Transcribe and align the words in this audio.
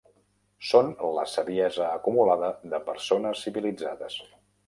Són 0.69 0.87
la 1.17 1.25
saviesa 1.33 1.89
acumulada 1.99 2.49
de 2.73 2.81
persones 2.89 3.47
civilitzades. 3.49 4.19